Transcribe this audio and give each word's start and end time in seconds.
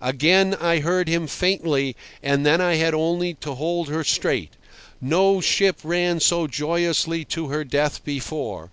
Again 0.00 0.54
I 0.60 0.78
heard 0.78 1.08
him 1.08 1.26
faintly, 1.26 1.96
and 2.22 2.46
then 2.46 2.60
I 2.60 2.76
had 2.76 2.94
only 2.94 3.34
to 3.40 3.54
hold 3.56 3.88
her 3.88 4.04
straight. 4.04 4.50
No 5.00 5.40
ship 5.40 5.80
ran 5.82 6.20
so 6.20 6.46
joyously 6.46 7.24
to 7.24 7.48
her 7.48 7.64
death 7.64 8.04
before. 8.04 8.70